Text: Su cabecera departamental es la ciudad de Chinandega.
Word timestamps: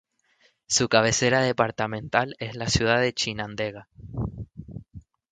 Su 0.65 0.89
cabecera 0.89 1.41
departamental 1.41 2.35
es 2.39 2.55
la 2.55 2.67
ciudad 2.69 2.99
de 2.99 3.13
Chinandega. 3.13 3.87